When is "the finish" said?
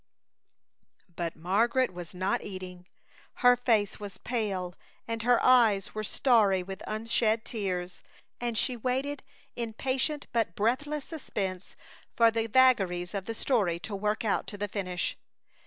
14.57-15.19